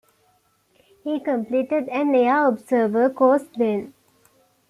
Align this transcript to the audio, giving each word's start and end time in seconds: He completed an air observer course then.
He 1.03 1.19
completed 1.19 1.87
an 1.89 2.15
air 2.15 2.47
observer 2.47 3.07
course 3.11 3.45
then. 3.55 3.93